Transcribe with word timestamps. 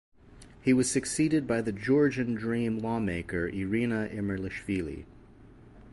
He 0.63 0.73
was 0.73 0.89
succeeded 0.89 1.45
by 1.45 1.61
the 1.61 1.71
Georgian 1.71 2.33
Dream 2.33 2.79
lawmaker 2.79 3.47
Irina 3.49 4.09
Imerlishvili. 4.11 5.05